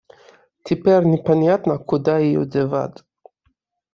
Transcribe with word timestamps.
Теперь 0.63 1.03
непонятно, 1.05 1.77
куда 1.77 2.17
её 2.17 2.43
девать. 2.43 3.03